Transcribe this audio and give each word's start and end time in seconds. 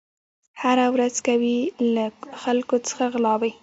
هره 0.61 0.85
ورځ 0.93 1.15
کوي 1.27 1.57
له 1.95 2.05
خلکو 2.41 2.75
څخه 2.87 3.03
غلاوي 3.13 3.51